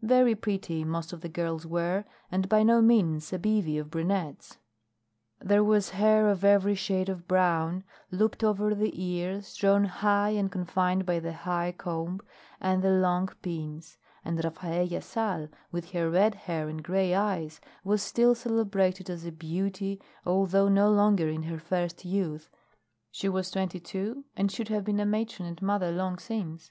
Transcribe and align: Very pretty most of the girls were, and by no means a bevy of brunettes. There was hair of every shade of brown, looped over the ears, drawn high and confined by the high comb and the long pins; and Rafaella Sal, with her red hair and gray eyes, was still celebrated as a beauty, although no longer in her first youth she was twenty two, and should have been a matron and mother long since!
Very 0.00 0.34
pretty 0.34 0.84
most 0.84 1.12
of 1.12 1.20
the 1.20 1.28
girls 1.28 1.66
were, 1.66 2.06
and 2.30 2.48
by 2.48 2.62
no 2.62 2.80
means 2.80 3.30
a 3.30 3.38
bevy 3.38 3.76
of 3.76 3.90
brunettes. 3.90 4.56
There 5.38 5.62
was 5.62 5.90
hair 5.90 6.30
of 6.30 6.44
every 6.44 6.74
shade 6.74 7.10
of 7.10 7.28
brown, 7.28 7.84
looped 8.10 8.42
over 8.42 8.74
the 8.74 8.90
ears, 8.98 9.54
drawn 9.54 9.84
high 9.84 10.30
and 10.30 10.50
confined 10.50 11.04
by 11.04 11.18
the 11.18 11.34
high 11.34 11.74
comb 11.76 12.22
and 12.58 12.82
the 12.82 12.88
long 12.90 13.28
pins; 13.42 13.98
and 14.24 14.38
Rafaella 14.42 15.02
Sal, 15.02 15.48
with 15.70 15.90
her 15.90 16.08
red 16.08 16.36
hair 16.36 16.70
and 16.70 16.82
gray 16.82 17.14
eyes, 17.14 17.60
was 17.84 18.00
still 18.00 18.34
celebrated 18.34 19.10
as 19.10 19.26
a 19.26 19.30
beauty, 19.30 20.00
although 20.24 20.70
no 20.70 20.90
longer 20.90 21.28
in 21.28 21.42
her 21.42 21.58
first 21.58 22.02
youth 22.06 22.48
she 23.10 23.28
was 23.28 23.50
twenty 23.50 23.78
two, 23.78 24.24
and 24.38 24.50
should 24.50 24.68
have 24.68 24.84
been 24.84 25.00
a 25.00 25.04
matron 25.04 25.46
and 25.46 25.60
mother 25.60 25.90
long 25.92 26.16
since! 26.16 26.70